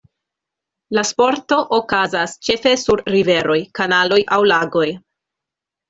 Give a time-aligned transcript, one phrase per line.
[0.97, 4.87] La sporto okazas ĉefe sur riveroj, kanaloj aŭ lagoj.